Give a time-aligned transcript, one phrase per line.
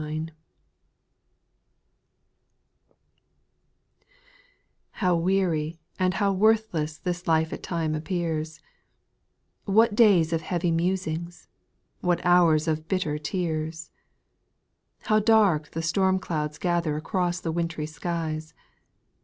[0.01, 0.29] ■
[4.97, 8.59] H OW weary and how worthless this life at times appears
[9.67, 11.49] I What days of heavy musings,
[11.99, 13.91] what hours of bitter tears!
[15.03, 18.55] How dark the storm clouds gather across the wintry skies